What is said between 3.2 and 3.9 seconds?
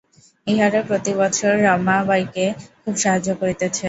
করিতেছে।